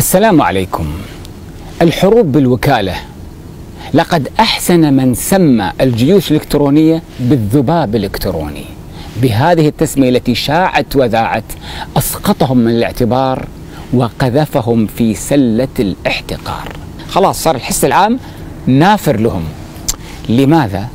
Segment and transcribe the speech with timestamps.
[0.00, 0.92] السلام عليكم.
[1.82, 2.94] الحروب بالوكالة.
[3.94, 8.64] لقد أحسن من سمى الجيوش الإلكترونية بالذباب الإلكتروني.
[9.22, 11.44] بهذه التسمية التي شاعت وذاعت
[11.96, 13.46] أسقطهم من الاعتبار
[13.92, 16.72] وقذفهم في سلة الاحتقار.
[17.08, 18.18] خلاص صار الحس العام
[18.66, 19.44] نافر لهم.
[20.28, 20.88] لماذا؟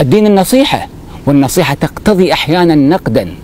[0.00, 0.88] الدين النصيحة
[1.26, 3.34] والنصيحة تقتضي أحيانا نقدا.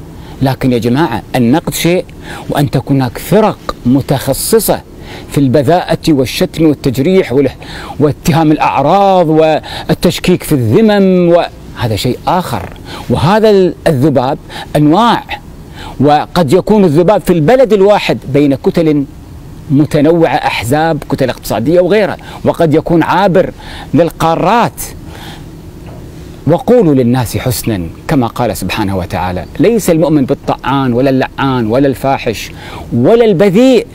[0.42, 2.04] لكن يا جماعة النقد شيء
[2.50, 4.82] وأن تكون هناك فرق متخصصة
[5.30, 7.34] في البذاءة والشتم والتجريح
[8.00, 12.68] واتهام الأعراض والتشكيك في الذمم وهذا شيء آخر.
[13.10, 13.50] وهذا
[13.86, 14.38] الذباب
[14.76, 15.24] أنواع.
[16.00, 19.04] وقد يكون الذباب في البلد الواحد بين كتل
[19.70, 22.16] متنوعة أحزاب كتل اقتصادية وغيرها.
[22.44, 23.50] وقد يكون عابر
[23.94, 24.82] للقارات.
[26.48, 29.44] وقولوا للناس حسنا كما قال سبحانه وتعالى.
[29.58, 32.50] ليس المؤمن بالطعان ولا اللعان ولا الفاحش
[32.92, 33.86] ولا البذيء.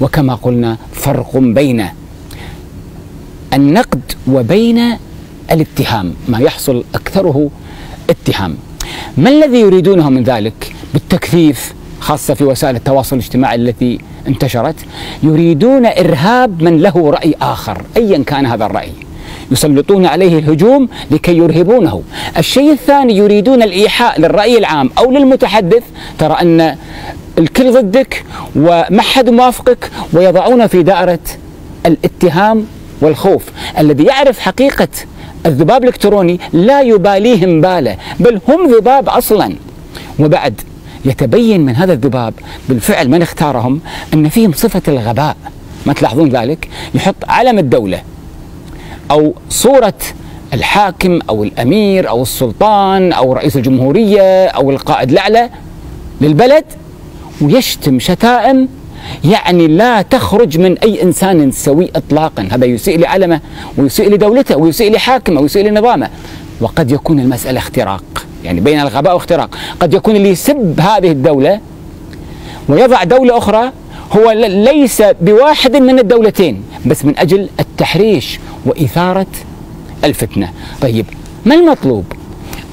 [0.00, 1.86] وكما قلنا فرق بين
[3.54, 4.96] النقد وبين
[5.50, 6.14] الاتهام.
[6.28, 7.50] ما يحصل أكثره
[8.10, 8.56] اتهام.
[9.16, 14.76] ما الذي يريدونه من ذلك؟ بالتكثيف خاصة في وسائل التواصل الاجتماعي التي انتشرت
[15.22, 18.92] يريدون إرهاب من له رأي آخر ايا كان هذا الرأي.
[19.50, 22.02] يسلطون عليه الهجوم لكي يرهبونه.
[22.38, 25.82] الشيء الثاني يريدون الإيحاء للرأي العام أو للمتحدث.
[26.18, 26.76] ترى أن
[27.38, 28.24] الكل ضدك
[28.56, 31.18] وما حد موافقك ويضعون في دائرة
[31.86, 32.66] الاتهام
[33.00, 33.42] والخوف.
[33.78, 34.88] الذي يعرف حقيقة
[35.46, 39.54] الذباب الإلكتروني لا يباليهم باله بل هم ذباب أصلا.
[40.18, 40.60] وبعد
[41.04, 42.34] يتبين من هذا الذباب
[42.68, 43.80] بالفعل من اختارهم
[44.14, 45.36] أن فيهم صفة الغباء.
[45.86, 48.02] ما تلاحظون ذلك؟ يحط علم الدولة
[49.10, 49.94] أو صورة
[50.52, 55.50] الحاكم أو الأمير أو السلطان أو رئيس الجمهورية أو القائد الأعلى
[56.20, 56.64] للبلد
[57.40, 58.68] ويشتم شتائم
[59.24, 62.48] يعني لا تخرج من أي إنسان سوي إطلاقا.
[62.52, 63.40] هذا يسيء لعلمه
[63.78, 66.10] ويسيء لدولته ويسيء لحاكمه ويسيء لنظامه.
[66.60, 68.02] وقد يكون المسألة اختراق
[68.44, 69.56] يعني بين الغباء واختراق.
[69.80, 71.60] قد يكون اللي يسب هذه الدولة
[72.68, 73.72] ويضع دولة أخرى
[74.12, 79.26] هو ليس بواحد من الدولتين بس من أجل التحريش وإثارة
[80.04, 80.50] الفتنة
[80.80, 81.06] طيب
[81.46, 82.04] ما المطلوب؟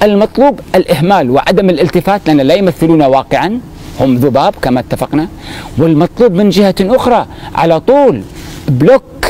[0.02, 3.60] المطلوب الإهمال وعدم الالتفات لأن لا يمثلون واقعا
[4.00, 5.28] هم ذباب كما اتفقنا
[5.78, 8.22] والمطلوب من جهة أخرى على طول
[8.68, 9.26] بلوك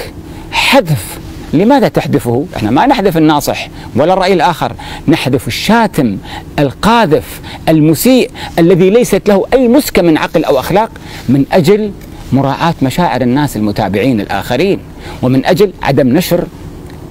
[0.53, 1.19] حذف
[1.53, 4.73] لماذا تحذفه؟ إحنا ما نحذف الناصح ولا الرأي الآخر
[5.09, 6.19] نحذف الشاتم
[6.59, 10.91] القاذف المسيء الذي ليست له أي مسكة من عقل أو أخلاق
[11.29, 11.93] من أجل
[12.33, 14.79] مراعاة مشاعر الناس المتابعين الآخرين
[15.23, 16.45] ومن أجل عدم نشر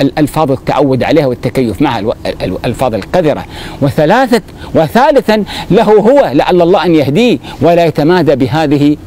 [0.02, 3.46] الألفاظ التعود عليها والتكيف معها الألفاظ القذرة.
[3.82, 4.42] وثلاثة
[4.76, 8.98] وثالثا له هو لعل الله أن يهديه ولا يتمادى بهذه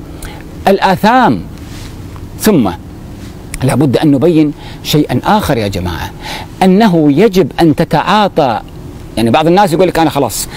[0.69, 1.41] الآثام.
[2.41, 2.71] ثم
[3.63, 4.53] لابد أن نبين
[4.83, 6.11] شيئا آخر يا جماعة
[6.63, 8.61] أنه يجب أن تتعاطى.
[9.17, 10.49] يعني بعض الناس يقول لك أنا خلاص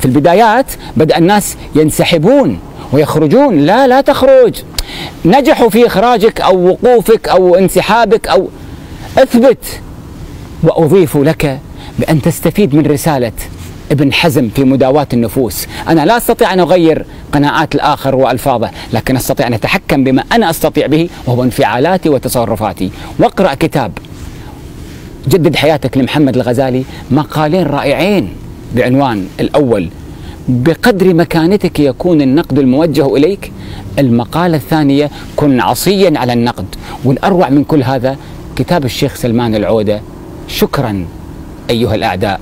[0.00, 2.58] في البدايات بدأ الناس ينسحبون.
[2.92, 3.58] ويخرجون.
[3.58, 4.54] لا لا تخرج.
[5.24, 8.48] نجحوا في إخراجك أو وقوفك أو انسحابك أو
[9.18, 9.64] اثبت.
[10.62, 11.60] وأضيف لك
[11.98, 13.32] بأن تستفيد من رسالة
[13.92, 15.66] ابن حزم في مداواة النفوس.
[15.88, 20.86] أنا لا أستطيع أن أغير قناعات الآخر وألفاظه لكن أستطيع أن أتحكم بما أنا أستطيع
[20.86, 22.90] به وهو انفعالاتي وتصرفاتي.
[23.18, 23.92] واقرأ كتاب.
[25.28, 26.84] جدد حياتك لمحمد الغزالي.
[27.10, 28.32] مقالين رائعين
[28.74, 29.88] بعنوان الأول.
[30.48, 33.52] بقدر مكانتك يكون النقد الموجه إليك.
[33.98, 36.66] المقالة الثانية كن عصيا على النقد.
[37.04, 38.16] والأروع من كل هذا
[38.56, 40.00] كتاب الشيخ سلمان العودة.
[40.48, 41.06] شكرا
[41.70, 42.40] أيها الأعداء.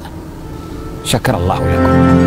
[1.04, 2.24] شكر الله لكم.